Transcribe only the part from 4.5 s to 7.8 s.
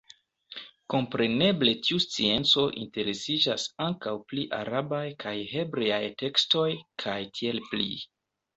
arabaj kaj hebreaj tekstoj kaj tiel